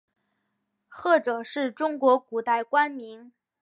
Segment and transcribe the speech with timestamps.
[0.89, 3.31] 谒者是中国古代官名。